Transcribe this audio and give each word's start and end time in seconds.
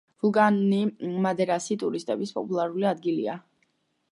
ვულკანი 0.23 0.79
მადერასი 1.25 1.77
ტურისტების 1.83 2.33
პოპულარული 2.39 2.89
ადგილია. 2.93 3.37